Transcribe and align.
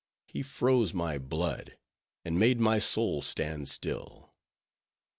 He 0.25 0.41
froze 0.41 0.95
my 0.95 1.19
blood, 1.19 1.77
and 2.25 2.39
made 2.39 2.59
my 2.59 2.79
soul 2.79 3.21
stand 3.21 3.69
still. 3.69 4.33